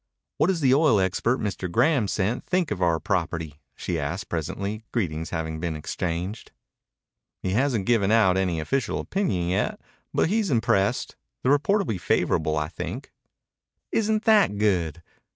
[0.39, 1.71] "What does the oil expert Mr.
[1.71, 6.51] Graham sent think about our property?" she asked presently, greetings having been exchanged.
[7.43, 9.79] "He hasn't given out any official opinion yet,
[10.11, 11.17] but he's impressed.
[11.43, 13.11] The report will be favorable, I think."
[13.91, 15.03] "Isn't that good?"